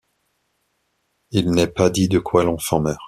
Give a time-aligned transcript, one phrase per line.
[1.29, 2.99] Il n'est pas dit de quoi l'enfant meurt.